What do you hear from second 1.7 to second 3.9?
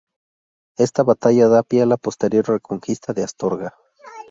a la posterior reconquista de Astorga.